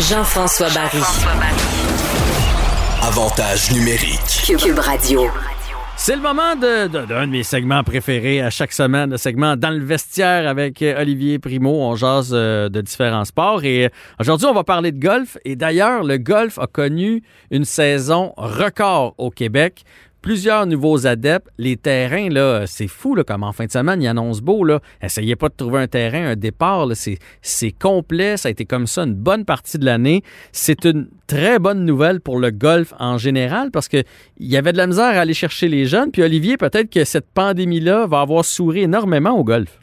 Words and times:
Jean-François 0.00 0.68
Barry. 0.70 0.98
Avantage 3.02 3.70
numérique. 3.72 4.56
Cube 4.58 4.78
Radio. 4.78 5.26
C'est 5.96 6.16
le 6.16 6.22
moment 6.22 6.56
de, 6.56 6.86
de- 6.88 7.04
d'un 7.04 7.26
de 7.26 7.32
mes 7.32 7.42
segments 7.42 7.84
préférés 7.84 8.40
à 8.40 8.48
chaque 8.48 8.72
semaine, 8.72 9.10
le 9.10 9.18
segment 9.18 9.56
Dans 9.56 9.68
le 9.70 9.84
vestiaire 9.84 10.48
avec 10.48 10.80
euh, 10.80 10.98
Olivier 11.02 11.38
Primo. 11.38 11.82
On 11.82 11.94
jase 11.96 12.30
euh, 12.32 12.70
de 12.70 12.80
différents 12.80 13.26
sports 13.26 13.62
et 13.64 13.84
euh, 13.86 13.88
aujourd'hui, 14.18 14.46
on 14.46 14.54
va 14.54 14.64
parler 14.64 14.92
de 14.92 14.98
golf. 14.98 15.36
Et 15.44 15.56
d'ailleurs, 15.56 16.02
le 16.02 16.16
golf 16.16 16.58
a 16.58 16.66
connu 16.66 17.22
une 17.50 17.66
saison 17.66 18.32
record 18.38 19.14
au 19.18 19.30
Québec. 19.30 19.84
Plusieurs 20.22 20.66
nouveaux 20.66 21.06
adeptes. 21.06 21.48
Les 21.56 21.76
terrains, 21.76 22.28
là, 22.28 22.66
c'est 22.66 22.88
fou, 22.88 23.14
là, 23.14 23.24
comme 23.24 23.42
en 23.42 23.52
fin 23.52 23.64
de 23.64 23.70
semaine, 23.70 24.02
ils 24.02 24.06
annoncent 24.06 24.42
beau, 24.42 24.64
là. 24.64 24.80
Essayez 25.02 25.34
pas 25.34 25.48
de 25.48 25.54
trouver 25.54 25.80
un 25.80 25.86
terrain, 25.86 26.30
un 26.30 26.36
départ. 26.36 26.86
C'est, 26.94 27.18
c'est 27.40 27.72
complet. 27.72 28.36
Ça 28.36 28.48
a 28.48 28.50
été 28.50 28.66
comme 28.66 28.86
ça 28.86 29.02
une 29.04 29.14
bonne 29.14 29.44
partie 29.46 29.78
de 29.78 29.84
l'année. 29.86 30.22
C'est 30.52 30.84
une 30.84 31.08
très 31.26 31.58
bonne 31.58 31.84
nouvelle 31.86 32.20
pour 32.20 32.38
le 32.38 32.50
golf 32.50 32.92
en 32.98 33.16
général 33.16 33.70
parce 33.70 33.88
que 33.88 34.02
il 34.38 34.48
y 34.48 34.56
avait 34.56 34.72
de 34.72 34.76
la 34.76 34.86
misère 34.86 35.04
à 35.04 35.20
aller 35.20 35.34
chercher 35.34 35.68
les 35.68 35.86
jeunes. 35.86 36.10
Puis 36.10 36.22
Olivier, 36.22 36.56
peut-être 36.56 36.90
que 36.90 37.04
cette 37.04 37.30
pandémie-là 37.32 38.06
va 38.06 38.20
avoir 38.20 38.44
souri 38.44 38.82
énormément 38.82 39.30
au 39.30 39.44
golf. 39.44 39.79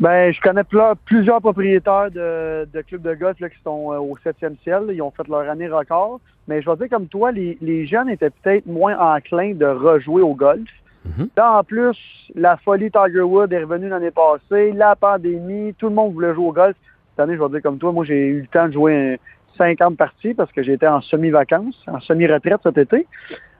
Ben, 0.00 0.32
je 0.32 0.40
connais 0.40 0.62
plusieurs 1.04 1.40
propriétaires 1.40 2.10
de, 2.10 2.68
de 2.72 2.80
clubs 2.82 3.02
de 3.02 3.14
golf 3.14 3.38
là, 3.38 3.48
qui 3.48 3.60
sont 3.62 3.92
euh, 3.92 3.98
au 3.98 4.16
septième 4.24 4.56
ciel. 4.64 4.82
Ils 4.92 5.02
ont 5.02 5.12
fait 5.12 5.26
leur 5.28 5.48
année 5.48 5.68
record. 5.68 6.20
Mais 6.48 6.60
je 6.62 6.68
vais 6.68 6.76
dire 6.76 6.88
comme 6.90 7.06
toi, 7.06 7.30
les, 7.30 7.56
les 7.60 7.86
jeunes 7.86 8.08
étaient 8.08 8.30
peut-être 8.30 8.66
moins 8.66 8.98
enclins 8.98 9.54
de 9.54 9.66
rejouer 9.66 10.22
au 10.22 10.34
golf. 10.34 10.68
Mhm. 11.04 11.28
Là, 11.36 11.58
en 11.58 11.64
plus, 11.64 11.96
la 12.34 12.56
folie 12.56 12.90
Tiger 12.90 13.20
Woods 13.20 13.52
est 13.52 13.62
revenue 13.62 13.88
l'année 13.88 14.10
passée, 14.10 14.72
la 14.72 14.96
pandémie, 14.96 15.74
tout 15.74 15.88
le 15.88 15.94
monde 15.94 16.12
voulait 16.12 16.34
jouer 16.34 16.46
au 16.46 16.52
golf. 16.52 16.76
Cette 17.10 17.20
année, 17.20 17.36
je 17.36 17.42
vais 17.42 17.48
dire 17.50 17.62
comme 17.62 17.78
toi, 17.78 17.92
moi, 17.92 18.04
j'ai 18.04 18.26
eu 18.26 18.40
le 18.40 18.46
temps 18.46 18.66
de 18.66 18.72
jouer 18.72 19.14
un 19.14 19.16
50 19.58 19.96
parties 19.96 20.34
parce 20.34 20.50
que 20.50 20.62
j'étais 20.62 20.88
en 20.88 21.00
semi-vacances, 21.02 21.80
en 21.86 22.00
semi-retraite 22.00 22.60
cet 22.62 22.78
été. 22.78 23.06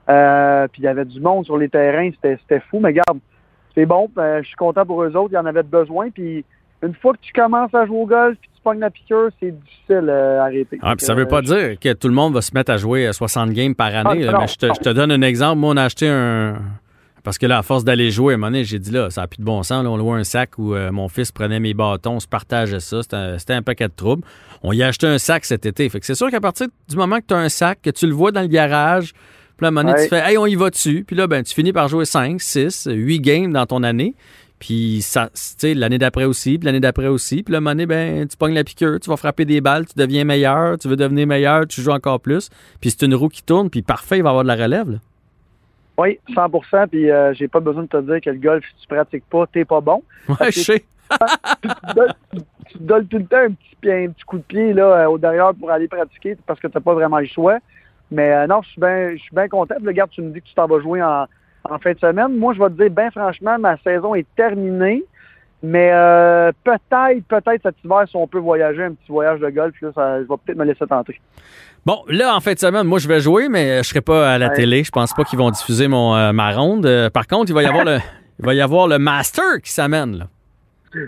Euh, 0.09 0.67
puis 0.67 0.81
il 0.81 0.85
y 0.85 0.87
avait 0.87 1.05
du 1.05 1.19
monde 1.19 1.45
sur 1.45 1.57
les 1.57 1.69
terrains, 1.69 2.11
c'était 2.11 2.37
c'était 2.41 2.59
fou. 2.59 2.79
Mais 2.79 2.93
garde, 2.93 3.19
c'est 3.75 3.85
bon, 3.85 4.09
euh, 4.17 4.41
je 4.41 4.47
suis 4.47 4.55
content 4.55 4.85
pour 4.85 5.03
eux 5.03 5.15
autres, 5.15 5.29
il 5.31 5.35
y 5.35 5.37
en 5.37 5.45
avait 5.45 5.63
besoin. 5.63 6.09
Puis 6.09 6.43
une 6.83 6.93
fois 6.95 7.13
que 7.13 7.19
tu 7.21 7.33
commences 7.33 7.73
à 7.73 7.85
jouer 7.85 7.97
au 7.97 8.05
golf, 8.05 8.37
puis 8.39 8.49
tu 8.55 8.61
pognes 8.61 8.79
la 8.79 8.89
piqûre, 8.89 9.29
c'est 9.39 9.51
difficile 9.51 10.07
euh, 10.09 10.39
à 10.41 10.45
arrêter. 10.45 10.79
Ah, 10.81 10.95
puis 10.95 11.05
ça 11.05 11.13
veut 11.13 11.23
Euh, 11.23 11.25
pas 11.25 11.41
dire 11.41 11.79
que 11.79 11.93
tout 11.93 12.07
le 12.07 12.13
monde 12.13 12.33
va 12.33 12.41
se 12.41 12.53
mettre 12.53 12.71
à 12.71 12.77
jouer 12.77 13.05
à 13.07 13.13
60 13.13 13.51
games 13.51 13.75
par 13.75 13.87
année. 13.87 14.23
Ah, 14.23 14.25
là, 14.25 14.31
non, 14.33 14.39
mais 14.41 14.47
je 14.47 14.55
te, 14.55 14.65
non. 14.65 14.73
je 14.75 14.79
te 14.81 14.89
donne 14.89 15.11
un 15.11 15.21
exemple. 15.21 15.59
Moi, 15.59 15.73
on 15.73 15.77
a 15.77 15.83
acheté 15.83 16.07
un. 16.07 16.55
Parce 17.23 17.39
que 17.39 17.47
là, 17.47 17.57
à 17.57 17.63
force 17.63 17.83
d'aller 17.83 18.11
jouer, 18.11 18.33
à 18.33 18.35
un 18.35 18.37
moment 18.37 18.51
donné, 18.51 18.63
j'ai 18.65 18.77
dit 18.77 18.91
là, 18.91 19.09
ça 19.09 19.21
n'a 19.21 19.27
plus 19.27 19.39
de 19.39 19.43
bon 19.43 19.63
sens. 19.63 19.83
Là, 19.83 19.89
on 19.89 19.97
louait 19.97 20.19
un 20.19 20.23
sac 20.23 20.59
où 20.59 20.75
euh, 20.75 20.91
mon 20.91 21.07
fils 21.07 21.31
prenait 21.31 21.59
mes 21.59 21.73
bâtons, 21.73 22.11
on 22.17 22.19
se 22.19 22.27
partageait 22.27 22.79
ça. 22.79 23.01
C'était 23.01 23.15
un, 23.53 23.57
un 23.57 23.61
paquet 23.63 23.87
de 23.87 23.93
troubles. 23.95 24.23
On 24.61 24.73
y 24.73 24.83
a 24.83 24.87
acheté 24.87 25.07
un 25.07 25.17
sac 25.17 25.43
cet 25.43 25.65
été. 25.65 25.89
Fait 25.89 25.99
que 25.99 26.05
c'est 26.05 26.13
sûr 26.13 26.29
qu'à 26.29 26.39
partir 26.39 26.67
du 26.87 26.95
moment 26.95 27.17
que 27.17 27.25
tu 27.27 27.33
as 27.33 27.37
un 27.37 27.49
sac, 27.49 27.79
que 27.81 27.89
tu 27.89 28.05
le 28.05 28.13
vois 28.13 28.31
dans 28.31 28.41
le 28.41 28.47
garage, 28.47 29.13
puis 29.57 29.63
là, 29.63 29.67
à 29.67 29.69
un 29.69 29.71
moment 29.71 29.87
donné, 29.89 29.97
Ouais. 29.99 30.03
tu 30.03 30.09
fais 30.09 30.21
Hey, 30.31 30.37
on 30.37 30.45
y 30.45 30.55
va 30.55 30.69
dessus. 30.69 31.03
Puis 31.07 31.15
là, 31.15 31.27
ben, 31.27 31.43
tu 31.43 31.53
finis 31.53 31.73
par 31.73 31.87
jouer 31.87 32.05
5, 32.05 32.41
6, 32.41 32.87
8 32.91 33.19
games 33.21 33.51
dans 33.53 33.65
ton 33.65 33.83
année. 33.83 34.13
Puis 34.59 35.01
ça, 35.01 35.25
tu 35.27 35.31
sais, 35.35 35.73
l'année 35.73 35.97
d'après 35.97 36.23
aussi, 36.23 36.57
puis 36.57 36.65
l'année 36.65 36.79
d'après 36.79 37.07
aussi. 37.07 37.43
Puis 37.43 37.51
là, 37.51 37.57
à 37.57 37.59
un 37.59 37.61
moment 37.61 37.71
donné, 37.71 37.85
ben, 37.85 38.27
tu 38.27 38.37
pognes 38.37 38.53
la 38.53 38.63
piqûre, 38.63 38.99
tu 39.01 39.09
vas 39.09 39.17
frapper 39.17 39.43
des 39.45 39.59
balles, 39.61 39.85
tu 39.85 39.93
deviens 39.97 40.23
meilleur, 40.23 40.77
tu 40.77 40.87
veux 40.87 40.95
devenir 40.95 41.27
meilleur, 41.27 41.67
tu 41.67 41.81
joues 41.81 41.91
encore 41.91 42.19
plus. 42.21 42.49
Puis 42.79 42.91
c'est 42.91 43.05
une 43.05 43.15
roue 43.15 43.27
qui 43.29 43.43
tourne, 43.43 43.69
puis 43.69 43.81
parfait, 43.81 44.17
il 44.17 44.23
va 44.23 44.29
y 44.29 44.31
avoir 44.31 44.43
de 44.43 44.47
la 44.47 44.55
relève. 44.55 44.89
là. 44.91 44.97
Oui, 45.97 46.19
100% 46.33 46.87
Puis 46.87 47.09
euh, 47.09 47.33
j'ai 47.33 47.47
pas 47.47 47.59
besoin 47.61 47.83
de 47.83 47.87
te 47.87 48.01
dire 48.01 48.19
que 48.21 48.29
le 48.29 48.37
golf, 48.37 48.63
si 48.75 48.81
tu 48.81 48.87
pratiques 48.87 49.23
pas, 49.29 49.45
t'es 49.47 49.65
pas 49.65 49.81
bon. 49.81 50.03
Ouais, 50.29 50.51
je 50.51 50.59
sais. 50.61 50.85
tu, 51.61 51.67
te 51.69 51.93
donnes, 51.93 52.13
tu- 52.33 52.39
tu 52.71 52.77
te 52.79 52.83
donnes 52.83 53.07
tout 53.07 53.17
le 53.17 53.25
temps 53.25 53.37
un 53.37 53.51
petit, 53.51 53.91
un 53.91 54.09
petit 54.09 54.23
coup 54.25 54.37
de 54.37 54.43
pied 54.43 54.73
là, 54.73 55.03
euh, 55.03 55.05
au 55.09 55.17
derrière 55.17 55.53
pour 55.53 55.69
aller 55.69 55.87
pratiquer 55.87 56.35
parce 56.47 56.59
que 56.59 56.67
t'as 56.67 56.79
pas 56.79 56.93
vraiment 56.95 57.19
le 57.19 57.27
choix. 57.27 57.59
Mais 58.15 58.31
euh, 58.31 58.47
non, 58.47 58.61
je 58.63 58.69
suis 59.17 59.35
bien 59.35 59.47
content. 59.49 59.75
Puis, 59.77 59.87
Regarde, 59.87 60.09
tu 60.11 60.21
me 60.21 60.31
dis 60.31 60.41
que 60.41 60.47
tu 60.47 60.53
t'en 60.55 60.67
vas 60.67 60.79
jouer 60.79 61.01
en, 61.03 61.25
en 61.69 61.79
fin 61.79 61.91
de 61.91 61.99
semaine. 61.99 62.37
Moi, 62.37 62.53
je 62.53 62.59
vais 62.59 62.69
te 62.69 62.81
dire, 62.81 62.89
bien 62.89 63.11
franchement, 63.11 63.57
ma 63.59 63.77
saison 63.79 64.15
est 64.15 64.25
terminée. 64.35 65.03
Mais 65.63 65.89
euh, 65.91 66.51
peut-être, 66.63 67.25
peut-être 67.27 67.61
cet 67.63 67.75
hiver, 67.83 68.03
si 68.07 68.15
on 68.15 68.27
peut 68.27 68.37
voyager, 68.39 68.83
un 68.83 68.93
petit 68.93 69.11
voyage 69.11 69.39
de 69.39 69.49
golf, 69.49 69.73
là, 69.81 69.89
ça, 69.95 70.17
je 70.21 70.27
vais 70.27 70.35
peut-être 70.45 70.57
me 70.57 70.63
laisser 70.65 70.85
tenter. 70.85 71.19
Bon, 71.85 72.03
là, 72.07 72.35
en 72.35 72.39
fin 72.39 72.53
de 72.53 72.59
semaine, 72.59 72.83
moi, 72.85 72.99
je 72.99 73.07
vais 73.07 73.19
jouer, 73.19 73.49
mais 73.49 73.81
je 73.81 73.89
serai 73.89 74.01
pas 74.01 74.31
à 74.33 74.37
la 74.37 74.47
Ouais. 74.49 74.55
télé. 74.55 74.83
Je 74.83 74.91
pense 74.91 75.13
pas 75.13 75.23
qu'ils 75.23 75.39
vont 75.39 75.49
diffuser 75.49 75.87
mon, 75.87 76.15
euh, 76.15 76.31
ma 76.33 76.51
ronde. 76.51 76.85
Euh, 76.85 77.09
par 77.09 77.25
contre, 77.27 77.49
il 77.49 77.53
va 77.55 77.63
y 77.63 77.65
avoir 77.65 77.83
le, 77.85 77.97
il 78.39 78.45
va 78.45 78.53
y 78.53 78.61
avoir 78.61 78.87
le 78.87 78.99
Master 78.99 79.59
qui 79.63 79.71
s'amène. 79.71 80.17
là. 80.19 80.27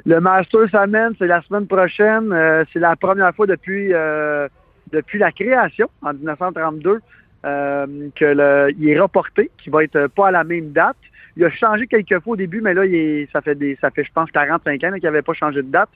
Le 0.06 0.20
Master 0.20 0.62
s'amène, 0.72 1.14
c'est 1.20 1.28
la 1.28 1.42
semaine 1.44 1.68
prochaine. 1.68 2.32
Euh, 2.34 2.66
c'est 2.74 2.80
la 2.80 2.96
première 2.96 3.34
fois 3.36 3.48
depuis 3.48 3.94
euh, 3.94 4.48
depuis 4.92 5.20
la 5.20 5.32
création, 5.32 5.90
en 6.02 6.14
1932, 6.14 7.00
euh, 7.46 8.10
que 8.16 8.72
il 8.78 8.90
est 8.90 9.00
reporté, 9.00 9.52
qu'il 9.58 9.72
va 9.72 9.84
être 9.84 10.08
pas 10.08 10.28
à 10.28 10.32
la 10.32 10.44
même 10.44 10.72
date. 10.72 10.98
Il 11.36 11.46
a 11.46 11.52
changé 11.52 11.86
quelques 11.86 12.20
fois 12.24 12.34
au 12.34 12.36
début, 12.36 12.62
mais 12.62 12.74
là, 12.74 12.82
ça 13.32 13.42
fait 13.42 13.58
je 13.62 14.12
pense, 14.14 14.32
45 14.32 14.84
ans 14.84 14.92
qu'il 14.94 15.04
n'avait 15.04 15.22
pas 15.22 15.34
changé 15.34 15.62
de 15.62 15.70
date. 15.70 15.90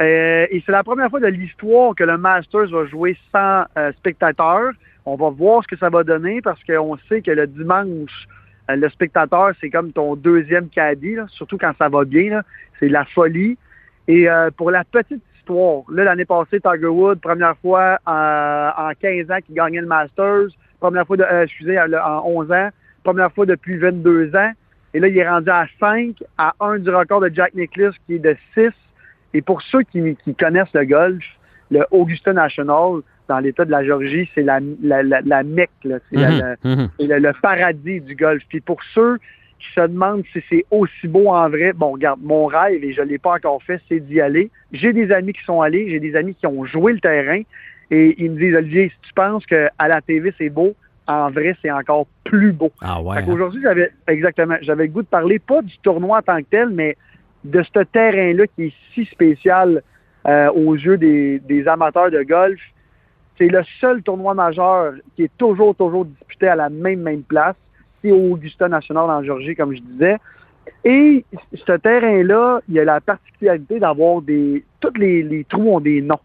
Euh, 0.00 0.46
et 0.50 0.62
c'est 0.64 0.72
la 0.72 0.84
première 0.84 1.10
fois 1.10 1.20
de 1.20 1.26
l'histoire 1.26 1.94
que 1.94 2.04
le 2.04 2.18
Masters 2.18 2.68
va 2.68 2.86
jouer 2.86 3.16
sans 3.32 3.64
euh, 3.76 3.92
spectateurs. 3.92 4.72
On 5.04 5.16
va 5.16 5.30
voir 5.30 5.62
ce 5.62 5.68
que 5.68 5.76
ça 5.76 5.90
va 5.90 6.04
donner 6.04 6.40
parce 6.40 6.62
qu'on 6.64 6.96
sait 7.08 7.20
que 7.20 7.30
le 7.30 7.46
dimanche, 7.46 8.28
euh, 8.70 8.76
le 8.76 8.88
spectateur, 8.90 9.52
c'est 9.60 9.70
comme 9.70 9.92
ton 9.92 10.14
deuxième 10.14 10.68
caddie, 10.68 11.16
surtout 11.30 11.58
quand 11.58 11.72
ça 11.78 11.88
va 11.88 12.04
bien. 12.04 12.42
C'est 12.78 12.88
la 12.88 13.04
folie. 13.06 13.58
Et 14.06 14.28
euh, 14.28 14.50
pour 14.56 14.70
la 14.70 14.84
petite 14.84 15.22
là, 15.50 16.04
l'année 16.04 16.24
passée, 16.24 16.60
Tiger 16.60 16.86
Woods, 16.86 17.16
première 17.20 17.56
fois 17.58 17.98
euh, 18.08 18.70
en 18.76 18.90
15 19.00 19.30
ans 19.30 19.38
qu'il 19.44 19.54
gagnait 19.54 19.80
le 19.80 19.86
Masters, 19.86 20.48
première 20.80 21.06
fois, 21.06 21.16
de, 21.16 21.22
euh, 21.22 21.44
excusez, 21.44 21.78
le- 21.88 21.98
en 22.00 22.22
11 22.26 22.50
ans, 22.52 22.68
première 23.04 23.32
fois 23.32 23.46
depuis 23.46 23.76
22 23.76 24.34
ans. 24.36 24.52
Et 24.94 25.00
là, 25.00 25.08
il 25.08 25.18
est 25.18 25.28
rendu 25.28 25.50
à 25.50 25.66
5, 25.80 26.16
à 26.38 26.54
1 26.60 26.78
du 26.78 26.90
record 26.90 27.20
de 27.20 27.30
Jack 27.32 27.54
Nicklaus 27.54 27.94
qui 28.06 28.14
est 28.14 28.18
de 28.18 28.36
6. 28.54 28.70
Et 29.34 29.42
pour 29.42 29.60
ceux 29.62 29.82
qui, 29.82 30.16
qui 30.24 30.34
connaissent 30.34 30.72
le 30.72 30.84
golf, 30.84 31.24
le 31.70 31.84
Augusta 31.90 32.32
National, 32.32 33.00
dans 33.28 33.38
l'État 33.40 33.66
de 33.66 33.70
la 33.70 33.84
Géorgie, 33.84 34.30
c'est 34.34 34.42
la, 34.42 34.58
la, 34.82 35.02
la, 35.02 35.20
la 35.20 35.42
Mecque, 35.42 35.70
c'est 35.82 36.16
Mhm, 36.16 36.56
mhm. 36.64 36.88
c'est 36.98 37.06
le, 37.06 37.18
le 37.18 37.32
paradis 37.42 38.00
du 38.00 38.14
golf. 38.16 38.42
Puis 38.48 38.60
pour 38.62 38.82
ceux 38.94 39.18
qui 39.58 39.72
se 39.74 39.80
demandent 39.80 40.24
si 40.32 40.40
c'est 40.48 40.64
aussi 40.70 41.08
beau 41.08 41.28
en 41.28 41.48
vrai, 41.48 41.72
bon, 41.72 41.92
regarde, 41.92 42.20
mon 42.22 42.46
rêve, 42.46 42.82
et 42.82 42.92
je 42.92 43.02
ne 43.02 43.06
l'ai 43.06 43.18
pas 43.18 43.34
encore 43.34 43.62
fait, 43.62 43.80
c'est 43.88 44.00
d'y 44.00 44.20
aller. 44.20 44.50
J'ai 44.72 44.92
des 44.92 45.10
amis 45.12 45.32
qui 45.32 45.44
sont 45.44 45.60
allés, 45.60 45.90
j'ai 45.90 46.00
des 46.00 46.16
amis 46.16 46.34
qui 46.34 46.46
ont 46.46 46.64
joué 46.64 46.92
le 46.92 47.00
terrain, 47.00 47.42
et 47.90 48.14
ils 48.18 48.30
me 48.30 48.38
disent, 48.38 48.54
Olivier, 48.54 48.90
si 48.90 49.08
tu 49.08 49.14
penses 49.14 49.44
qu'à 49.46 49.70
la 49.78 50.00
TV, 50.00 50.32
c'est 50.38 50.50
beau, 50.50 50.74
en 51.06 51.30
vrai, 51.30 51.56
c'est 51.62 51.70
encore 51.70 52.06
plus 52.24 52.52
beau. 52.52 52.70
Ah 52.80 53.00
ouais. 53.00 53.16
Hein? 53.16 53.22
qu'aujourd'hui, 53.24 53.62
j'avais, 53.62 53.90
exactement, 54.06 54.56
j'avais 54.60 54.84
le 54.84 54.92
goût 54.92 55.02
de 55.02 55.08
parler, 55.08 55.38
pas 55.38 55.62
du 55.62 55.76
tournoi 55.78 56.18
en 56.18 56.22
tant 56.22 56.38
que 56.38 56.48
tel, 56.50 56.68
mais 56.68 56.96
de 57.44 57.62
ce 57.62 57.82
terrain-là 57.84 58.46
qui 58.48 58.64
est 58.64 58.72
si 58.92 59.06
spécial 59.06 59.82
euh, 60.26 60.50
aux 60.50 60.74
yeux 60.74 60.98
des, 60.98 61.38
des 61.40 61.66
amateurs 61.66 62.10
de 62.10 62.22
golf. 62.22 62.60
C'est 63.38 63.48
le 63.48 63.62
seul 63.80 64.02
tournoi 64.02 64.34
majeur 64.34 64.94
qui 65.16 65.22
est 65.22 65.30
toujours, 65.38 65.74
toujours 65.74 66.04
disputé 66.04 66.48
à 66.48 66.56
la 66.56 66.68
même, 66.68 67.00
même 67.00 67.22
place. 67.22 67.56
Au 68.06 68.32
Augusta 68.32 68.68
National 68.68 69.10
en 69.10 69.22
Georgie, 69.22 69.54
comme 69.56 69.74
je 69.74 69.80
disais. 69.80 70.16
Et 70.84 71.24
ce 71.54 71.72
terrain-là, 71.72 72.60
il 72.68 72.74
y 72.74 72.80
a 72.80 72.84
la 72.84 73.00
particularité 73.00 73.78
d'avoir 73.80 74.22
des... 74.22 74.64
Tous 74.80 74.92
les, 74.96 75.22
les 75.22 75.44
trous 75.44 75.74
ont 75.74 75.80
des 75.80 76.00
noms. 76.02 76.20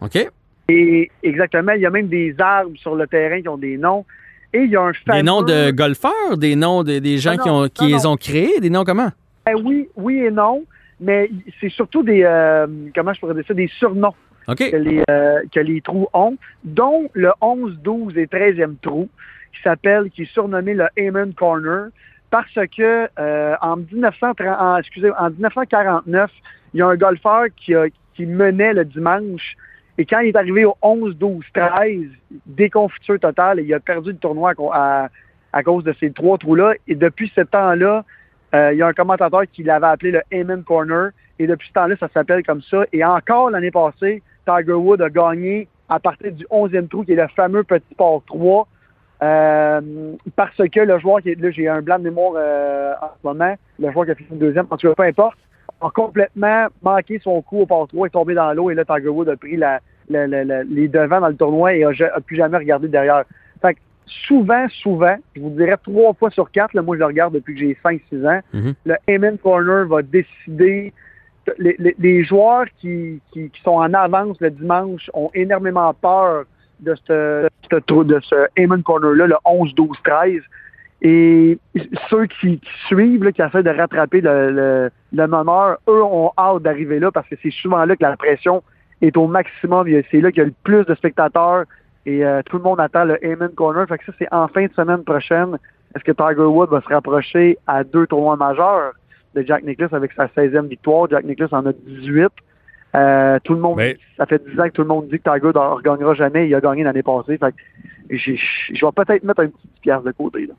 OK. 0.00 0.28
Et 0.68 1.10
exactement, 1.22 1.72
il 1.72 1.82
y 1.82 1.86
a 1.86 1.90
même 1.90 2.08
des 2.08 2.34
arbres 2.38 2.76
sur 2.76 2.94
le 2.94 3.06
terrain 3.06 3.40
qui 3.42 3.48
ont 3.48 3.58
des 3.58 3.76
noms. 3.76 4.04
Et 4.52 4.60
il 4.60 4.70
y 4.70 4.76
a 4.76 4.82
un 4.82 4.92
fameux... 4.92 5.18
Des 5.18 5.22
noms 5.22 5.42
de 5.42 5.70
golfeurs, 5.70 6.36
des 6.36 6.56
noms 6.56 6.82
de- 6.82 6.98
des 6.98 7.18
gens 7.18 7.32
Non, 7.36 7.42
qui, 7.42 7.50
ont, 7.50 7.68
qui 7.68 7.84
non, 7.90 7.96
les 7.96 8.06
ont 8.06 8.16
créés, 8.16 8.60
des 8.60 8.70
noms 8.70 8.84
comment? 8.84 9.10
Ben 9.46 9.54
oui, 9.64 9.88
oui 9.96 10.18
et 10.18 10.30
non, 10.30 10.64
mais 11.00 11.30
c'est 11.60 11.70
surtout 11.70 12.02
des, 12.02 12.22
euh, 12.24 12.66
comment 12.94 13.12
je 13.12 13.20
pourrais 13.20 13.34
dire 13.34 13.44
ça, 13.46 13.54
des 13.54 13.68
surnoms 13.78 14.14
que 14.46 14.76
les, 14.76 15.02
euh, 15.10 15.40
que 15.54 15.60
les 15.60 15.80
trous 15.80 16.06
ont, 16.12 16.36
dont 16.64 17.08
le 17.12 17.30
11, 17.40 17.78
12 17.82 18.16
et 18.18 18.26
13e 18.26 18.74
trou, 18.82 19.08
qui 19.52 19.62
s'appelle, 19.62 20.10
qui 20.10 20.22
est 20.22 20.32
surnommé 20.32 20.74
le 20.74 20.86
Amen 20.98 21.32
Corner, 21.34 21.86
parce 22.30 22.54
que 22.76 23.08
euh, 23.18 23.54
en, 23.60 23.76
1930, 23.76 24.46
en, 24.58 24.76
excusez, 24.78 25.10
en 25.18 25.30
1949, 25.30 26.30
il 26.74 26.78
y 26.78 26.82
a 26.82 26.86
un 26.86 26.96
golfeur 26.96 27.44
qui, 27.56 27.74
a- 27.74 27.86
qui 28.14 28.26
menait 28.26 28.72
le 28.72 28.84
dimanche, 28.84 29.56
et 29.98 30.06
quand 30.06 30.20
il 30.20 30.28
est 30.28 30.36
arrivé 30.36 30.64
au 30.64 30.74
11, 30.80 31.16
12, 31.16 31.44
13, 31.52 32.04
déconfiture 32.46 33.20
totale, 33.20 33.60
et 33.60 33.64
il 33.64 33.74
a 33.74 33.80
perdu 33.80 34.10
le 34.12 34.16
tournoi 34.16 34.54
à, 34.72 35.08
à- 35.52 35.62
cause 35.62 35.84
de 35.84 35.94
ces 36.00 36.10
trois 36.10 36.38
trous-là, 36.38 36.72
et 36.88 36.94
depuis 36.94 37.30
ce 37.34 37.42
temps-là, 37.42 38.04
euh, 38.54 38.72
il 38.72 38.78
y 38.78 38.82
a 38.82 38.86
un 38.86 38.92
commentateur 38.92 39.42
qui 39.52 39.62
l'avait 39.62 39.86
appelé 39.86 40.10
le 40.12 40.22
Amen 40.32 40.62
Corner, 40.64 41.10
et 41.38 41.46
depuis 41.46 41.68
ce 41.68 41.72
temps-là, 41.74 41.96
ça 41.98 42.08
s'appelle 42.12 42.42
comme 42.44 42.62
ça. 42.62 42.84
Et 42.92 43.04
encore 43.04 43.50
l'année 43.50 43.70
passée, 43.70 44.22
Tiger 44.46 44.72
Woods 44.74 45.02
a 45.02 45.10
gagné 45.10 45.68
à 45.88 45.98
partir 45.98 46.32
du 46.32 46.44
11e 46.50 46.88
trou, 46.88 47.04
qui 47.04 47.12
est 47.12 47.16
le 47.16 47.28
fameux 47.36 47.64
petit 47.64 47.94
port 47.94 48.22
3, 48.26 48.66
euh, 49.22 49.80
parce 50.36 50.56
que 50.56 50.80
le 50.80 50.98
joueur 50.98 51.20
qui 51.22 51.30
est 51.30 51.40
là, 51.40 51.50
j'ai 51.50 51.68
un 51.68 51.80
blanc 51.82 51.98
de 51.98 52.04
mémoire 52.04 52.32
euh, 52.36 52.92
en 53.00 53.08
ce 53.20 53.26
moment, 53.26 53.54
le 53.78 53.90
joueur 53.92 54.04
qui 54.06 54.10
a 54.12 54.14
fini 54.14 54.38
deuxième, 54.38 54.66
en 54.70 54.76
tout 54.76 54.88
cas, 54.88 54.94
peu 54.94 55.02
importe, 55.04 55.38
a 55.80 55.90
complètement 55.90 56.66
manqué 56.82 57.20
son 57.22 57.40
coup 57.42 57.60
au 57.60 57.66
port 57.66 57.88
3, 57.88 58.06
est 58.06 58.10
tombé 58.10 58.34
dans 58.34 58.52
l'eau, 58.52 58.70
et 58.70 58.74
là, 58.74 58.84
Tiger 58.84 59.08
Woods 59.08 59.28
a 59.28 59.36
pris 59.36 59.56
la, 59.56 59.80
les 60.08 60.88
devants 60.88 61.20
dans 61.20 61.28
le 61.28 61.36
tournoi 61.36 61.74
et 61.74 61.84
n'a 61.84 62.20
plus 62.24 62.36
jamais 62.36 62.58
regardé 62.58 62.88
derrière. 62.88 63.24
Fait 63.60 63.74
que 63.74 63.80
souvent, 64.06 64.66
souvent, 64.68 65.16
je 65.34 65.40
vous 65.40 65.50
dirais 65.50 65.76
trois 65.82 66.12
fois 66.14 66.30
sur 66.30 66.50
quatre, 66.50 66.74
là, 66.74 66.82
moi 66.82 66.96
je 66.96 67.00
le 67.00 67.06
regarde 67.06 67.34
depuis 67.34 67.54
que 67.54 67.60
j'ai 67.60 67.78
5-6 67.84 68.26
ans, 68.26 68.40
Mhm. 68.52 68.74
le 68.86 68.96
Amen 69.08 69.38
Corner 69.38 69.86
va 69.86 70.02
décider. 70.02 70.92
Les, 71.58 71.74
les- 71.80 71.96
les 71.98 72.22
joueurs 72.22 72.66
qui, 72.80 73.20
qui, 73.32 73.50
qui 73.50 73.62
sont 73.62 73.72
en 73.72 73.92
avance 73.94 74.36
le 74.40 74.50
dimanche 74.50 75.10
ont 75.12 75.28
énormément 75.34 75.92
peur 75.92 76.44
de 76.82 76.94
ce, 77.06 77.44
de 77.44 77.48
ce, 77.70 78.04
de 78.04 78.20
ce 78.20 78.62
Amen 78.62 78.82
Corner-là, 78.82 79.26
le 79.26 79.36
11, 79.44 79.74
12, 79.74 79.96
13. 80.04 80.42
Et 81.04 81.58
ceux 82.08 82.26
qui, 82.26 82.60
qui 82.60 82.70
suivent, 82.86 83.24
là, 83.24 83.32
qui 83.32 83.42
essaient 83.42 83.62
de 83.62 83.70
rattraper 83.70 84.20
le, 84.20 84.50
le, 84.50 84.90
le 85.12 85.26
meneur, 85.26 85.78
eux 85.88 86.02
ont 86.02 86.30
hâte 86.38 86.62
d'arriver 86.62 87.00
là 87.00 87.10
parce 87.10 87.28
que 87.28 87.34
c'est 87.42 87.50
souvent 87.50 87.84
là 87.84 87.96
que 87.96 88.02
la 88.02 88.16
pression 88.16 88.62
est 89.00 89.16
au 89.16 89.26
maximum. 89.26 89.88
C'est 90.10 90.20
là 90.20 90.30
qu'il 90.30 90.38
y 90.38 90.44
a 90.44 90.46
le 90.46 90.54
plus 90.62 90.84
de 90.84 90.94
spectateurs 90.94 91.64
et 92.06 92.24
euh, 92.24 92.42
tout 92.46 92.58
le 92.58 92.62
monde 92.62 92.80
attend 92.80 93.04
le 93.04 93.18
Amen 93.24 93.50
Corner. 93.56 93.86
Fait 93.88 93.98
que 93.98 94.04
ça, 94.04 94.12
c'est 94.18 94.32
en 94.32 94.46
fin 94.48 94.66
de 94.66 94.72
semaine 94.74 95.02
prochaine. 95.02 95.58
Est-ce 95.94 96.04
que 96.04 96.12
Tiger 96.12 96.46
Woods 96.46 96.70
va 96.70 96.80
se 96.80 96.88
rapprocher 96.88 97.58
à 97.66 97.84
deux 97.84 98.06
tournois 98.06 98.36
majeurs 98.36 98.92
de 99.34 99.42
Jack 99.42 99.64
Nicklaus 99.64 99.92
avec 99.92 100.12
sa 100.12 100.26
16e 100.26 100.68
victoire? 100.68 101.08
Jack 101.10 101.24
Nicklaus 101.24 101.52
en 101.52 101.66
a 101.66 101.72
18. 101.72 102.28
Euh, 102.94 103.38
tout 103.42 103.54
le 103.54 103.60
monde, 103.60 103.76
Mais- 103.78 103.96
ça 104.16 104.26
fait 104.26 104.42
10 104.46 104.58
ans 104.60 104.64
que 104.64 104.72
tout 104.72 104.82
le 104.82 104.88
monde 104.88 105.08
dit 105.08 105.18
que 105.18 105.30
Tiger 105.30 105.52
ne 105.54 105.74
regagnera 105.74 106.14
jamais. 106.14 106.48
Il 106.48 106.54
a 106.54 106.60
gagné 106.60 106.82
l'année 106.82 107.02
passée. 107.02 107.38
Fait 107.38 107.54
je 108.10 108.84
vais 108.84 108.92
peut-être 108.94 109.24
mettre 109.24 109.40
un 109.40 109.46
petit 109.46 109.68
pièce 109.80 110.02
de 110.02 110.12
côté. 110.12 110.46
Là. 110.46 110.54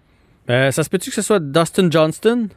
Euh, 0.49 0.71
ça 0.71 0.83
se 0.83 0.89
peut-tu 0.89 1.09
que 1.09 1.15
ce 1.15 1.21
soit 1.21 1.39
Dustin 1.39 1.89
Johnston? 1.89 2.47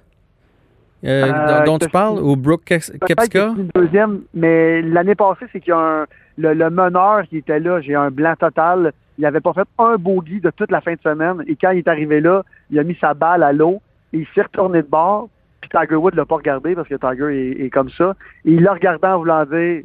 Euh, 1.05 1.65
dont, 1.65 1.79
tu 1.79 1.89
parles? 1.89 2.19
Ou 2.21 2.37
Brooke 2.37 2.65
Kepska? 2.65 3.55
une 3.57 3.69
deuxième, 3.75 4.23
mais 4.35 4.81
l'année 4.83 5.15
passée, 5.15 5.45
c'est 5.53 5.61
qu'il 5.61 5.71
y 5.71 5.73
a 5.73 5.79
un, 5.79 6.07
le, 6.39 6.55
le 6.55 6.71
meneur 6.71 7.23
qui 7.29 7.39
était 7.39 7.61
là, 7.61 7.81
j'ai 7.81 7.95
un 7.95 8.11
blanc 8.11 8.35
total. 8.39 8.93
Il 9.19 9.23
n'avait 9.23 9.41
pas 9.41 9.53
fait 9.53 9.69
un 9.79 9.97
bogey 9.97 10.41
de 10.41 10.51
toute 10.51 10.71
la 10.71 10.81
fin 10.81 10.95
de 10.95 11.01
semaine. 11.03 11.43
Et 11.47 11.57
quand 11.57 11.71
il 11.71 11.79
est 11.79 11.89
arrivé 11.89 12.21
là, 12.21 12.43
il 12.71 12.79
a 12.79 12.83
mis 12.83 12.97
sa 13.01 13.15
balle 13.15 13.43
à 13.43 13.53
l'eau 13.53 13.81
et 14.13 14.19
il 14.19 14.27
s'est 14.35 14.43
retourné 14.43 14.83
de 14.83 14.89
bord. 14.89 15.29
Puis 15.69 15.79
Tiger 15.81 15.97
Woods 15.97 16.15
l'a 16.15 16.25
pas 16.25 16.37
regardé 16.37 16.75
parce 16.75 16.89
que 16.89 16.95
Tiger 16.95 17.35
est, 17.61 17.65
est 17.67 17.71
comme 17.71 17.91
ça. 17.91 18.15
Et 18.45 18.53
il 18.53 18.63
l'a 18.63 18.75
regardé 18.75 19.07
en 19.07 19.19
voulant 19.19 19.45
dire 19.45 19.83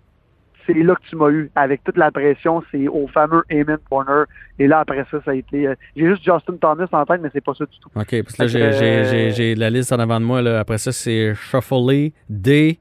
c'est 0.68 0.74
là 0.74 0.94
que 0.94 1.01
tu 1.10 1.16
m'as 1.16 1.30
eu. 1.30 1.50
Avec 1.56 1.83
toute 1.83 1.98
la 1.98 2.12
pression, 2.12 2.62
c'est 2.72 2.88
au 2.88 3.07
fameux 3.07 3.42
Amen 3.51 3.78
Corner. 3.89 4.25
Et 4.60 4.68
là, 4.68 4.80
après 4.81 5.04
ça, 5.10 5.18
ça 5.25 5.31
a 5.31 5.33
été. 5.33 5.68
euh, 5.68 5.74
j'ai 5.95 6.07
juste 6.07 6.24
Justin 6.24 6.54
Thomas 6.62 6.86
en 6.92 7.04
tête, 7.06 7.19
mais 7.22 7.30
c'est 7.33 7.44
pas 7.44 7.56
ça 7.56 7.66
du 7.66 7.80
tout. 7.80 7.89
OK, 7.95 8.24
parce 8.24 8.36
que 8.36 8.42
là, 8.44 8.48
j'ai- 8.48 8.62
euh, 8.63 9.31
j'ai 9.31 9.56
la 9.56 9.72
liste 9.72 9.92
en 9.92 9.98
avant 9.98 10.19
de 10.19 10.25
moi. 10.25 10.42
Là. 10.44 10.60
Après 10.60 10.78
ça, 10.78 10.92
c'est 10.92 11.33
Shuffley, 11.33 12.13
D, 12.30 12.78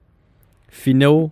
Fino. 0.68 1.30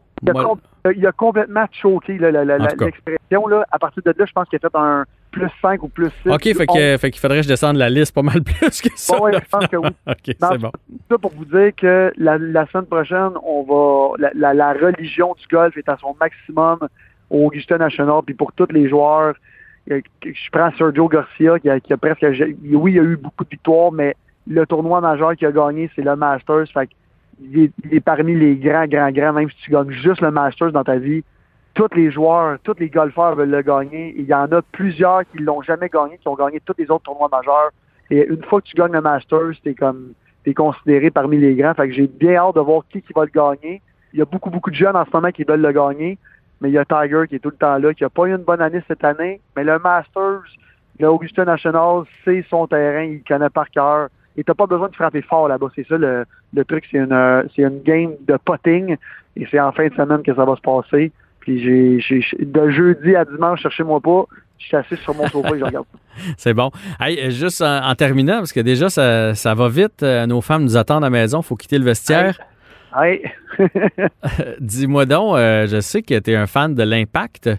Il 0.95 1.07
a 1.07 1.13
complètement 1.13 1.67
choqué 1.73 2.19
l'expression. 2.19 3.47
À 3.71 3.79
partir 3.79 4.03
de 4.05 4.15
là, 4.17 4.25
je 4.27 4.33
pense 4.33 4.49
qu'il 4.49 4.57
a 4.57 4.61
fait 4.61 4.77
un 4.77 5.05
plus 5.31 5.51
5 5.61 5.83
ou 5.83 5.89
plus 5.89 6.11
6. 6.23 6.31
OK, 6.31 6.43
fait 6.43 7.11
qu'il 7.11 7.21
faudrait 7.21 7.39
que 7.39 7.43
je 7.45 7.49
descende 7.49 7.77
la 7.77 7.91
liste 7.91 8.15
pas 8.15 8.23
mal 8.23 8.43
plus 8.45 8.81
que 8.81 8.89
ça. 8.97 9.21
ouais, 9.21 9.33
là, 9.33 9.41
je 9.45 9.49
pense 9.49 9.67
que 9.67 9.77
oui. 9.77 9.89
OK, 10.07 10.17
c'est 10.25 10.59
bon. 10.59 10.71
ça 11.11 11.19
pour 11.19 11.33
vous 11.35 11.45
dire 11.45 11.73
que 11.77 12.13
la, 12.17 12.39
la 12.39 12.67
semaine 12.67 12.87
prochaine, 12.87 13.33
on 13.45 13.63
va 13.63 14.17
la, 14.19 14.31
la, 14.35 14.55
la 14.55 14.73
religion 14.73 15.35
du 15.39 15.47
golf 15.49 15.77
est 15.77 15.89
à 15.89 15.97
son 15.99 16.17
maximum 16.19 16.79
au 17.31 17.47
Augusta 17.47 17.77
National. 17.79 18.23
Puis 18.25 18.35
pour 18.35 18.53
tous 18.53 18.69
les 18.71 18.89
joueurs, 18.89 19.35
euh, 19.91 20.01
je 20.25 20.51
prends 20.51 20.71
Sergio 20.77 21.09
Garcia 21.09 21.59
qui 21.59 21.71
a, 21.71 21.81
qui 21.81 21.93
a 21.93 21.97
presque. 21.97 22.23
Oui, 22.23 22.93
il 22.93 22.99
a 22.99 23.03
eu 23.03 23.17
beaucoup 23.17 23.45
de 23.45 23.51
victoires, 23.51 23.93
mais 23.93 24.15
le 24.47 24.67
tournoi 24.67 25.01
majeur 25.01 25.37
qu'il 25.37 25.47
a 25.47 25.53
gagné, 25.53 25.91
c'est 25.95 26.03
le 26.03 26.17
Masters. 26.17 26.69
Fait 26.73 26.87
que 26.87 26.93
il 27.41 27.65
est, 27.65 27.71
il 27.85 27.95
est 27.95 28.01
parmi 28.01 28.35
les 28.35 28.57
grands, 28.57 28.87
grands, 28.87 29.11
grands, 29.11 29.33
même 29.33 29.51
si 29.51 29.57
tu 29.63 29.71
gagnes 29.71 29.91
juste 29.91 30.21
le 30.21 30.31
Masters 30.31 30.73
dans 30.73 30.85
ta 30.85 30.97
vie. 30.97 31.23
Tous 31.75 31.89
les 31.95 32.11
joueurs, 32.11 32.59
tous 32.65 32.75
les 32.79 32.89
golfeurs 32.89 33.37
veulent 33.37 33.51
le 33.51 33.63
gagner. 33.63 34.15
Il 34.19 34.25
y 34.25 34.35
en 34.35 34.51
a 34.51 34.63
plusieurs 34.63 35.23
qui 35.31 35.39
l'ont 35.39 35.63
jamais 35.63 35.89
gagné, 35.89 36.19
qui 36.19 36.29
ont 36.29 36.35
gagné 36.35 36.61
tous 36.61 36.75
les 36.79 36.91
autres 36.91 37.05
tournois 37.05 37.29
majeurs. 37.31 37.71
Et 38.11 38.27
une 38.27 38.43
fois 38.43 38.61
que 38.61 38.67
tu 38.67 38.75
gagnes 38.75 38.93
le 38.93 39.01
Masters, 39.01 39.61
t'es 39.63 39.75
comme 39.75 40.13
t'es 40.45 40.55
considéré 40.55 41.11
parmi 41.11 41.39
les 41.39 41.55
grands. 41.55 41.75
Fait 41.75 41.89
que 41.89 41.95
j'ai 41.95 42.07
bien 42.07 42.37
hâte 42.37 42.57
de 42.57 42.61
voir 42.61 42.83
qui, 42.91 43.03
qui 43.03 43.13
va 43.13 43.25
le 43.25 43.31
gagner. 43.31 43.81
Il 44.13 44.19
y 44.19 44.23
a 44.23 44.25
beaucoup, 44.25 44.51
beaucoup 44.51 44.71
de 44.71 44.77
jeunes 44.77 44.97
en 44.97 45.05
ce 45.05 45.11
moment 45.13 45.31
qui 45.31 45.45
veulent 45.45 45.61
le 45.61 45.73
gagner. 45.73 46.19
Mais 46.61 46.71
il 46.71 46.73
y 46.73 46.79
a 46.79 46.85
Tiger 46.85 47.25
qui 47.29 47.37
est 47.37 47.39
tout 47.39 47.51
le 47.51 47.57
temps 47.57 47.79
là, 47.79 47.95
qui 47.95 48.03
n'a 48.03 48.11
pas 48.11 48.25
eu 48.25 48.31
une 48.31 48.39
bonne 48.43 48.61
année 48.61 48.83
cette 48.89 49.05
année. 49.05 49.41
Mais 49.55 49.63
le 49.63 49.79
Masters, 49.79 50.43
le 50.99 51.09
Augusta 51.09 51.45
National, 51.45 52.03
c'est 52.25 52.45
son 52.51 52.67
terrain, 52.67 53.05
il 53.05 53.23
connaît 53.23 53.51
par 53.51 53.71
cœur. 53.71 54.09
Et 54.39 54.45
t'as 54.45 54.55
pas 54.55 54.67
besoin 54.67 54.89
de 54.89 54.95
frapper 54.95 55.21
fort 55.21 55.49
là-bas. 55.49 55.67
C'est 55.75 55.87
ça 55.87 55.99
le, 55.99 56.25
le 56.55 56.65
truc, 56.65 56.85
c'est 56.91 56.99
une, 56.99 57.13
euh, 57.13 57.43
c'est 57.55 57.63
une 57.63 57.83
game 57.83 58.13
de 58.27 58.39
putting. 58.45 58.97
Et 59.37 59.47
c'est 59.51 59.59
en 59.61 59.73
fin 59.73 59.89
de 59.89 59.95
semaine 59.95 60.23
que 60.23 60.35
ça 60.35 60.45
va 60.45 60.55
se 60.55 60.61
passer. 60.61 61.11
Puis 61.41 61.61
j'ai, 61.63 62.01
j'ai 62.01 62.25
de 62.45 62.71
jeudi 62.71 63.17
à 63.17 63.25
dimanche, 63.25 63.61
cherchez-moi 63.63 64.01
pas. 64.01 64.25
Je 64.59 64.67
suis 64.67 64.77
assis 64.77 64.97
sur 64.99 65.15
mon 65.15 65.27
sofa 65.27 65.55
et 65.55 65.59
je 65.59 65.65
regarde. 65.65 65.87
C'est 66.37 66.55
bon. 66.55 66.71
Hey, 67.01 67.31
juste 67.33 67.63
en, 67.63 67.85
en 67.85 67.95
terminant, 67.95 68.39
parce 68.39 68.53
que 68.53 68.61
déjà, 68.61 68.89
ça, 68.89 69.35
ça 69.35 69.55
va 69.55 69.69
vite. 69.69 70.03
euh, 70.03 70.27
nos 70.27 70.41
femmes 70.41 70.63
nous 70.63 70.77
attendent 70.77 71.05
à 71.05 71.07
la 71.07 71.11
maison. 71.11 71.41
Il 71.41 71.45
faut 71.45 71.57
quitter 71.57 71.79
le 71.79 71.85
vestiaire. 71.85 72.39
Hey. 72.97 73.23
Dis-moi 74.61 75.07
donc, 75.07 75.37
euh, 75.37 75.67
je 75.67 75.81
sais 75.81 76.03
que 76.03 76.19
tu 76.19 76.31
es 76.31 76.37
un 76.37 76.47
fan 76.47 76.75
de 76.75 76.83
l'Impact. 76.83 77.51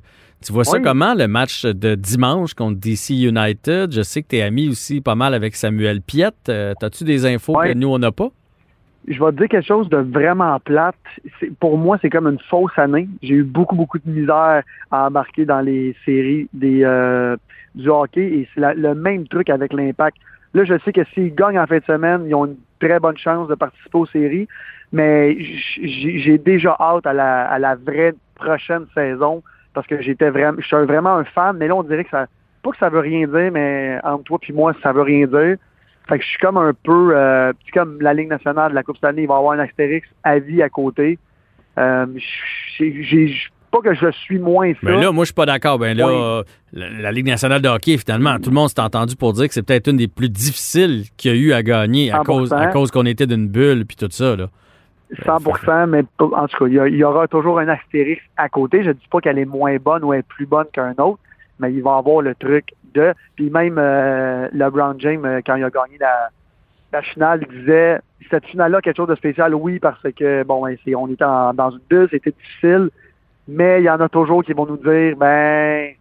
Tu 0.45 0.53
vois 0.53 0.63
ça 0.63 0.79
comment, 0.79 1.13
le 1.13 1.27
match 1.27 1.65
de 1.65 1.95
dimanche 1.95 2.53
contre 2.53 2.79
DC 2.79 3.09
United? 3.09 3.91
Je 3.91 4.01
sais 4.01 4.21
que 4.21 4.29
tu 4.29 4.37
es 4.37 4.41
ami 4.41 4.69
aussi 4.69 5.01
pas 5.01 5.15
mal 5.15 5.33
avec 5.33 5.55
Samuel 5.55 6.01
Piette. 6.01 6.47
Euh, 6.47 6.73
As-tu 6.81 7.03
des 7.03 7.25
infos 7.25 7.57
Oui. 7.59 7.67
que 7.69 7.73
nous, 7.73 7.89
on 7.89 7.99
n'a 7.99 8.11
pas? 8.11 8.29
je 9.07 9.17
vais 9.23 9.31
te 9.31 9.37
dire 9.37 9.47
quelque 9.47 9.65
chose 9.65 9.89
de 9.89 9.97
vraiment 9.97 10.59
plate. 10.59 10.95
Pour 11.59 11.77
moi, 11.77 11.97
c'est 12.01 12.09
comme 12.11 12.27
une 12.27 12.37
fausse 12.47 12.77
année. 12.77 13.09
J'ai 13.23 13.35
eu 13.35 13.43
beaucoup, 13.43 13.75
beaucoup 13.75 13.97
de 13.97 14.07
misère 14.09 14.61
à 14.91 15.07
embarquer 15.07 15.45
dans 15.45 15.61
les 15.61 15.95
séries 16.05 16.47
des, 16.53 16.83
euh, 16.83 17.35
du 17.73 17.89
hockey 17.89 18.21
et 18.21 18.47
c'est 18.53 18.61
le 18.75 18.93
même 18.93 19.27
truc 19.27 19.49
avec 19.49 19.73
l'impact. 19.73 20.17
Là, 20.53 20.63
je 20.63 20.77
sais 20.85 20.91
que 20.91 21.03
s'ils 21.13 21.33
gagnent 21.33 21.57
en 21.59 21.65
fin 21.65 21.77
de 21.79 21.83
semaine, 21.85 22.23
ils 22.27 22.35
ont 22.35 22.45
une 22.45 22.57
très 22.79 22.99
bonne 22.99 23.17
chance 23.17 23.47
de 23.47 23.55
participer 23.55 23.97
aux 23.97 24.05
séries, 24.05 24.47
mais 24.91 25.37
j'ai 25.81 26.37
déjà 26.37 26.75
hâte 26.79 27.07
à 27.07 27.13
la, 27.13 27.47
à 27.49 27.57
la 27.57 27.75
vraie 27.75 28.13
prochaine 28.35 28.85
saison 28.93 29.41
parce 29.73 29.87
que 29.87 30.01
j'étais 30.01 30.29
vraiment, 30.29 30.57
je 30.59 30.65
suis 30.65 30.85
vraiment 30.85 31.15
un 31.15 31.23
fan, 31.23 31.57
mais 31.57 31.67
là, 31.67 31.75
on 31.75 31.83
dirait 31.83 32.03
que 32.03 32.09
ça, 32.09 32.27
pas 32.63 32.71
que 32.71 32.77
ça 32.77 32.89
veut 32.89 32.99
rien 32.99 33.27
dire, 33.27 33.51
mais 33.51 33.99
entre 34.03 34.23
toi 34.23 34.39
et 34.47 34.53
moi, 34.53 34.73
ça 34.83 34.91
veut 34.91 35.01
rien 35.03 35.27
dire. 35.27 35.57
Fait 36.07 36.17
que 36.17 36.23
je 36.23 36.29
suis 36.29 36.39
comme 36.39 36.57
un 36.57 36.73
peu, 36.73 37.11
euh, 37.15 37.53
comme 37.73 38.01
la 38.01 38.13
Ligue 38.13 38.29
nationale 38.29 38.71
de 38.71 38.75
la 38.75 38.83
Coupe 38.83 38.97
Stanley, 38.97 39.23
il 39.23 39.27
va 39.27 39.35
y 39.35 39.37
avoir 39.37 39.53
un 39.53 39.59
astérix 39.59 40.07
à 40.23 40.39
vie 40.39 40.61
à 40.63 40.69
côté. 40.69 41.19
Euh, 41.77 42.05
j'ai, 42.77 43.31
pas 43.71 43.79
que 43.81 43.93
je 43.93 44.09
suis 44.11 44.39
moins 44.39 44.73
ça. 44.73 44.79
Ben 44.81 44.99
là, 44.99 45.11
moi, 45.11 45.23
je 45.23 45.27
suis 45.27 45.35
pas 45.35 45.45
d'accord. 45.45 45.77
Ben 45.77 45.95
là, 45.95 46.07
Oui. 46.07 46.13
euh, 46.15 46.43
la, 46.73 46.89
la 46.89 47.11
Ligue 47.11 47.27
nationale 47.27 47.61
de 47.61 47.69
hockey, 47.69 47.97
finalement, 47.97 48.37
tout 48.39 48.49
le 48.49 48.55
monde 48.55 48.69
s'est 48.69 48.81
entendu 48.81 49.15
pour 49.15 49.33
dire 49.33 49.47
que 49.47 49.53
c'est 49.53 49.61
peut-être 49.61 49.87
une 49.87 49.97
des 49.97 50.07
plus 50.07 50.29
difficiles 50.29 51.03
qu'il 51.15 51.31
y 51.31 51.33
a 51.35 51.37
eu 51.37 51.53
à 51.53 51.61
gagner 51.61 52.11
à 52.11 52.21
100%. 52.21 52.23
cause, 52.25 52.53
à 52.53 52.67
cause 52.67 52.89
qu'on 52.89 53.05
était 53.05 53.27
d'une 53.27 53.47
bulle 53.47 53.85
puis 53.85 53.95
tout 53.95 54.07
ça. 54.09 54.35
Là. 54.35 54.47
100%, 55.23 55.87
mais 55.87 56.03
en 56.19 56.47
tout 56.47 56.57
cas, 56.57 56.67
il 56.67 56.95
y, 56.95 57.03
aura 57.03 57.27
toujours 57.27 57.59
un 57.59 57.67
astérix 57.67 58.21
à 58.37 58.49
côté. 58.49 58.83
Je 58.83 58.91
dis 58.91 59.07
pas 59.09 59.19
qu'elle 59.21 59.39
est 59.39 59.45
moins 59.45 59.75
bonne 59.77 60.03
ou 60.03 60.13
elle 60.13 60.19
est 60.19 60.27
plus 60.27 60.45
bonne 60.45 60.67
qu'un 60.71 60.91
autre, 60.99 61.19
mais 61.59 61.73
il 61.73 61.81
va 61.81 61.97
avoir 61.97 62.21
le 62.21 62.35
truc 62.35 62.73
de. 62.93 63.13
Puis 63.35 63.49
même 63.49 63.77
euh, 63.77 64.47
LeBron 64.53 64.95
James, 64.99 65.25
euh, 65.25 65.41
quand 65.45 65.55
il 65.55 65.63
a 65.63 65.69
gagné 65.69 65.97
la, 65.99 66.29
la 66.93 67.01
finale, 67.01 67.45
il 67.49 67.59
disait 67.59 67.99
cette 68.29 68.45
finale-là 68.45 68.81
quelque 68.81 68.97
chose 68.97 69.07
de 69.09 69.15
spécial, 69.15 69.55
oui, 69.55 69.79
parce 69.79 70.01
que 70.15 70.43
bon, 70.43 70.63
ben, 70.63 70.77
on 70.95 71.07
était 71.09 71.23
en- 71.23 71.53
dans 71.53 71.71
une 71.71 71.81
bulle, 71.89 72.07
c'était 72.11 72.31
difficile, 72.31 72.89
mais 73.47 73.81
il 73.81 73.85
y 73.85 73.89
en 73.89 73.99
a 73.99 74.09
toujours 74.09 74.43
qui 74.43 74.53
vont 74.53 74.67
nous 74.67 74.77
dire 74.77 75.15
ben 75.17 75.91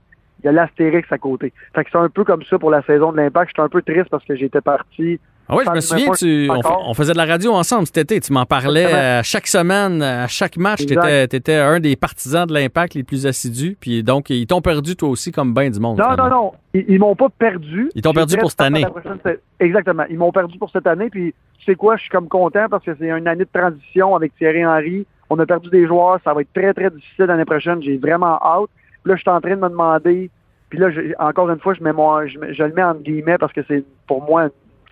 il 0.40 0.44
y 0.44 0.48
a 0.48 0.52
l'astérix 0.52 1.10
à 1.10 1.18
côté. 1.18 1.52
Fait 1.74 1.84
que 1.84 1.90
c'est 1.90 1.98
un 1.98 2.08
peu 2.08 2.24
comme 2.24 2.42
ça 2.44 2.58
pour 2.58 2.70
la 2.70 2.82
saison 2.82 3.10
de 3.10 3.16
l'impact. 3.16 3.50
J'étais 3.50 3.62
un 3.62 3.68
peu 3.68 3.82
triste 3.82 4.08
parce 4.08 4.24
que 4.24 4.36
j'étais 4.36 4.60
parti 4.60 5.18
Ah 5.50 5.56
oui, 5.56 5.64
je 5.66 5.70
me 5.70 5.80
souviens, 5.80 6.12
tu, 6.12 6.50
on, 6.50 6.92
faisait 6.94 7.12
de 7.12 7.16
la 7.16 7.24
radio 7.24 7.52
ensemble 7.52 7.86
cet 7.86 7.96
été. 7.98 8.20
Tu 8.20 8.32
m'en 8.32 8.44
parlais 8.44 8.82
Exactement. 8.82 9.18
à 9.18 9.22
chaque 9.22 9.46
semaine, 9.46 10.02
à 10.02 10.26
chaque 10.26 10.56
match. 10.58 10.84
Tu 10.84 10.94
étais, 10.94 11.54
un 11.54 11.80
des 11.80 11.96
partisans 11.96 12.46
de 12.46 12.52
l'impact 12.52 12.94
les 12.94 13.02
plus 13.02 13.26
assidus. 13.26 13.76
Puis 13.80 14.02
donc, 14.02 14.28
ils 14.28 14.46
t'ont 14.46 14.60
perdu 14.60 14.94
toi 14.94 15.08
aussi 15.08 15.32
comme 15.32 15.54
ben 15.54 15.70
du 15.70 15.80
monde. 15.80 15.98
Non, 15.98 16.04
non, 16.04 16.10
finalement. 16.12 16.36
non. 16.36 16.52
Ils, 16.74 16.84
ils 16.88 16.98
m'ont 16.98 17.16
pas 17.16 17.28
perdu. 17.30 17.90
Ils 17.94 18.02
t'ont 18.02 18.12
perdu 18.12 18.36
pour 18.36 18.50
cette 18.50 18.60
année. 18.60 18.84
prochaine, 18.84 19.18
Exactement. 19.58 20.04
Ils 20.10 20.18
m'ont 20.18 20.32
perdu 20.32 20.58
pour 20.58 20.70
cette 20.70 20.86
année. 20.86 21.08
Puis, 21.08 21.34
tu 21.58 21.64
sais 21.64 21.74
quoi, 21.74 21.96
je 21.96 22.02
suis 22.02 22.10
comme 22.10 22.28
content 22.28 22.66
parce 22.70 22.84
que 22.84 22.94
c'est 22.98 23.08
une 23.08 23.26
année 23.26 23.44
de 23.44 23.50
transition 23.52 24.14
avec 24.14 24.36
Thierry 24.36 24.66
Henry. 24.66 25.06
On 25.30 25.38
a 25.38 25.46
perdu 25.46 25.70
des 25.70 25.86
joueurs. 25.86 26.18
Ça 26.24 26.34
va 26.34 26.42
être 26.42 26.52
très, 26.54 26.74
très 26.74 26.90
difficile 26.90 27.24
l'année 27.24 27.44
prochaine. 27.46 27.82
J'ai 27.82 27.96
vraiment 27.96 28.38
hâte. 28.42 28.68
Puis 29.02 29.10
là, 29.10 29.16
je 29.16 29.20
suis 29.22 29.30
en 29.30 29.40
train 29.40 29.56
de 29.56 29.60
me 29.62 29.68
demander. 29.68 30.30
Puis 30.68 30.78
là, 30.78 30.90
je- 30.90 31.14
encore 31.18 31.48
une 31.50 31.58
fois, 31.60 31.72
je, 31.72 31.82
mets 31.82 31.92
mon, 31.94 32.26
je, 32.26 32.38
je 32.52 32.62
le 32.62 32.72
mets 32.74 32.82
entre 32.82 33.00
guillemets 33.02 33.38
parce 33.38 33.52
que 33.54 33.62
c'est 33.66 33.82
pour 34.06 34.22
moi 34.22 34.48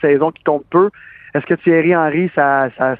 saison 0.09 0.31
qui 0.31 0.43
compte 0.45 0.65
peu. 0.71 0.91
Est-ce 1.35 1.47
que 1.47 1.55
Thierry 1.55 1.95
Henry, 1.95 2.31
sa, 2.35 2.71
sa, 2.77 2.97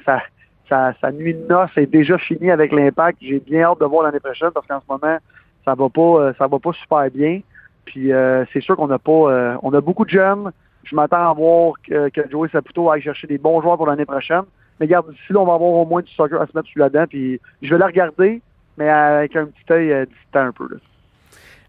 sa 0.69 1.11
nuit 1.11 1.33
de 1.33 1.47
noces 1.47 1.75
est 1.77 1.87
déjà 1.87 2.17
finie 2.17 2.51
avec 2.51 2.71
l'impact? 2.71 3.19
J'ai 3.21 3.39
bien 3.39 3.63
hâte 3.63 3.79
de 3.79 3.85
voir 3.85 4.03
l'année 4.03 4.19
prochaine 4.19 4.51
parce 4.53 4.67
qu'en 4.67 4.79
ce 4.79 4.85
moment, 4.89 5.17
ça 5.65 5.75
va 5.75 5.89
pas, 5.89 6.01
euh, 6.01 6.33
ça 6.37 6.47
va 6.47 6.59
pas 6.59 6.73
super 6.73 7.09
bien. 7.11 7.41
Puis 7.85 8.11
euh, 8.11 8.45
c'est 8.51 8.61
sûr 8.61 8.75
qu'on 8.75 8.87
n'a 8.87 8.99
pas, 8.99 9.11
euh, 9.11 9.57
on 9.63 9.73
a 9.73 9.81
beaucoup 9.81 10.05
de 10.05 10.09
jeunes. 10.09 10.51
Je 10.83 10.95
m'attends 10.95 11.29
à 11.29 11.33
voir 11.33 11.73
que, 11.83 12.09
Joey 12.29 12.49
Saputo 12.49 12.89
aille 12.91 13.01
chercher 13.01 13.27
des 13.27 13.37
bons 13.37 13.61
joueurs 13.61 13.77
pour 13.77 13.87
l'année 13.87 14.05
prochaine. 14.05 14.43
Mais 14.79 14.85
regarde, 14.85 15.09
d'ici 15.09 15.33
là, 15.33 15.39
on 15.39 15.45
va 15.45 15.55
avoir 15.55 15.71
au 15.71 15.85
moins 15.85 16.01
du 16.01 16.11
soccer 16.11 16.39
à 16.41 16.47
se 16.47 16.51
mettre 16.55 16.89
dent. 16.89 17.05
Puis 17.07 17.39
je 17.61 17.73
vais 17.73 17.79
la 17.79 17.87
regarder, 17.87 18.41
mais 18.77 18.89
avec 18.89 19.35
un 19.35 19.45
petit 19.45 19.73
œil 19.73 19.91
euh, 19.91 20.05
distant 20.05 20.47
un 20.47 20.51
peu. 20.51 20.67
là. 20.69 20.77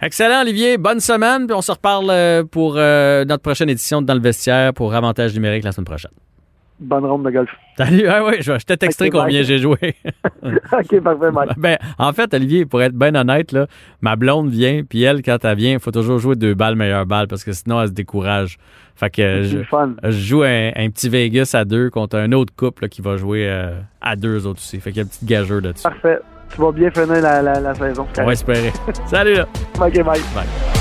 Excellent, 0.01 0.43
Olivier. 0.43 0.79
Bonne 0.79 1.01
semaine. 1.01 1.47
Puis 1.47 1.57
on 1.57 1.63
se 1.63 1.73
reparle 1.73 2.07
euh, 2.11 2.45
pour 2.45 2.75
euh, 2.77 3.25
notre 3.25 3.43
prochaine 3.43 3.69
édition 3.69 4.01
de 4.01 4.07
Dans 4.07 4.15
le 4.15 4.21
vestiaire 4.21 4.73
pour 4.73 4.95
Avantage 4.95 5.35
numérique 5.35 5.65
la 5.65 5.73
semaine 5.73 5.87
prochaine. 5.87 6.13
Bonne 6.81 7.05
ronde 7.05 7.25
de 7.25 7.31
golf. 7.31 7.51
Salut. 7.77 8.07
Ah 8.07 8.25
oui, 8.25 8.35
je, 8.39 8.53
je 8.53 9.05
Ok, 9.05 9.11
combien 9.11 9.43
j'ai 9.43 9.59
joué. 9.59 9.77
OK, 10.45 11.01
parfait, 11.01 11.31
Mike. 11.33 11.51
ben, 11.57 11.77
en 11.99 12.13
fait, 12.13 12.33
Olivier, 12.33 12.67
pour 12.67 12.81
être 12.83 12.95
bien 12.95 13.17
honnête, 13.17 13.51
là, 13.51 13.67
ma 14.01 14.15
blonde 14.15 14.51
vient, 14.51 14.85
puis 14.89 15.03
elle, 15.03 15.23
quand 15.23 15.45
elle 15.45 15.57
vient, 15.57 15.73
il 15.73 15.81
faut 15.81 15.91
toujours 15.91 16.21
jouer 16.21 16.37
deux 16.37 16.55
balles, 16.55 16.77
meilleure 16.77 17.05
balle, 17.05 17.27
parce 17.27 17.43
que 17.43 17.51
sinon, 17.51 17.81
elle 17.81 17.89
se 17.89 17.93
décourage. 17.93 18.59
Fait 18.95 19.11
que 19.11 19.43
je, 19.43 19.59
je 20.05 20.11
joue 20.11 20.43
un, 20.45 20.71
un 20.77 20.91
petit 20.91 21.09
Vegas 21.09 21.51
à 21.55 21.65
deux 21.65 21.91
contre 21.91 22.17
un 22.17 22.31
autre 22.31 22.53
couple 22.55 22.85
là, 22.85 22.89
qui 22.89 23.03
va 23.03 23.17
jouer 23.17 23.49
euh, 23.49 23.77
à 24.01 24.15
deux 24.15 24.47
autres 24.47 24.61
aussi. 24.61 24.79
Fait 24.79 24.91
qu'il 24.91 24.99
y 24.99 25.01
a 25.01 25.05
un 25.05 25.09
petit 25.09 25.25
gageur 25.27 25.61
là-dessus. 25.61 25.83
Parfait. 25.83 26.21
Tu 26.55 26.61
vas 26.61 26.73
bien 26.73 26.91
finir 26.91 27.21
la, 27.21 27.43
la, 27.43 27.61
la 27.61 27.75
saison. 27.75 28.07
On 28.19 28.25
va 28.25 28.33
espérer. 28.33 28.73
Salut 29.07 29.35
là. 29.35 29.47
OK, 29.81 29.93
bye. 29.93 30.05
Bye. 30.05 30.78